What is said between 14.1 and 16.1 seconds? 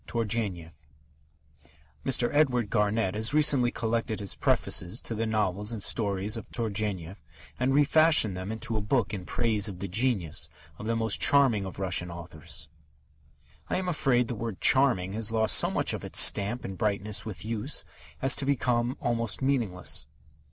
the word "charming" has lost so much of